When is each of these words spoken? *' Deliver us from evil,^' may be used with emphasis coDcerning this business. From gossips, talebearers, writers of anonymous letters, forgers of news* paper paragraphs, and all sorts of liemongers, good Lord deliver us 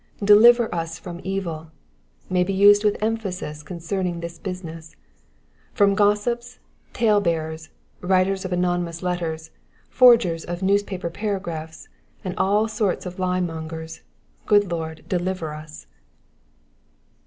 *' 0.15 0.23
Deliver 0.23 0.73
us 0.73 0.97
from 0.97 1.21
evil,^' 1.23 1.69
may 2.27 2.43
be 2.43 2.53
used 2.53 2.83
with 2.83 2.97
emphasis 3.03 3.61
coDcerning 3.63 4.19
this 4.19 4.39
business. 4.39 4.95
From 5.73 5.93
gossips, 5.93 6.57
talebearers, 6.91 7.69
writers 8.01 8.43
of 8.43 8.51
anonymous 8.51 9.03
letters, 9.03 9.51
forgers 9.91 10.43
of 10.43 10.63
news* 10.63 10.81
paper 10.81 11.11
paragraphs, 11.11 11.87
and 12.25 12.35
all 12.39 12.67
sorts 12.67 13.05
of 13.05 13.17
liemongers, 13.17 14.01
good 14.47 14.71
Lord 14.71 15.05
deliver 15.07 15.53
us 15.53 15.85